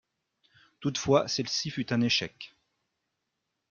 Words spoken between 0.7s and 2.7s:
Toutefois celle-ci fut un échec.